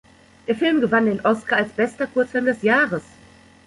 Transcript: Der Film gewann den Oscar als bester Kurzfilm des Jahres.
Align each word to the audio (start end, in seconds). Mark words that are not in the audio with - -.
Der 0.47 0.55
Film 0.55 0.81
gewann 0.81 1.05
den 1.05 1.23
Oscar 1.23 1.57
als 1.57 1.73
bester 1.73 2.07
Kurzfilm 2.07 2.45
des 2.45 2.63
Jahres. 2.63 3.03